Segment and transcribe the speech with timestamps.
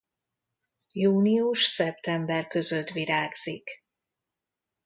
[0.93, 3.83] Június-szeptember között virágzik.